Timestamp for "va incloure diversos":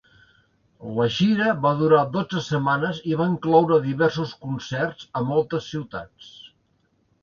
3.21-4.35